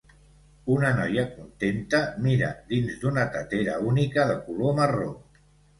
Una 0.75 0.89
noia 0.99 1.25
contenta 1.33 2.01
mira 2.29 2.49
dins 2.75 2.99
d'una 3.05 3.29
tetera 3.39 3.79
única 3.95 4.31
de 4.33 4.45
color 4.49 4.79
marró 4.85 5.17